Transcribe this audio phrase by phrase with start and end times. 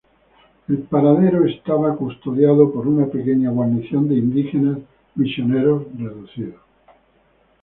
[0.67, 4.79] El paradero estaba custodiado por una pequeña guarnición de indígenas
[5.13, 6.59] misioneros reducidos.